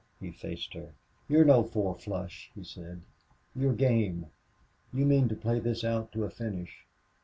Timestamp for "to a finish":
6.13-6.87